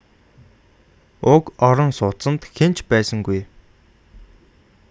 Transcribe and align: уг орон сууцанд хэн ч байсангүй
уг 1.33 1.43
орон 1.67 1.91
сууцанд 1.99 2.41
хэн 2.55 2.71
ч 2.75 2.77
байсангүй 2.89 3.41